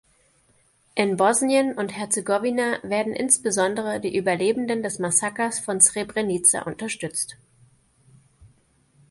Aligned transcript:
In 0.95 1.15
Bosnien 1.15 1.77
und 1.77 1.89
Herzegowina 1.95 2.79
werden 2.81 3.13
insbesondere 3.13 3.99
die 4.01 4.17
Überlebenden 4.17 4.81
des 4.81 4.97
Massakers 4.97 5.59
von 5.59 5.79
Srebrenica 5.79 6.63
unterstützt. 6.63 7.37